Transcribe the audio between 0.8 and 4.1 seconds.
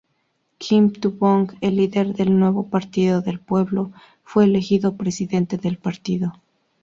Tu-bong, el líder del Nuevo Partido del Pueblo,